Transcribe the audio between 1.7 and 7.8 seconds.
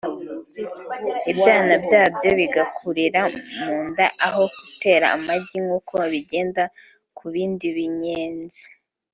byabyo bigakurira mu nda aho gutera amagi nk’uko bigenda ku bindi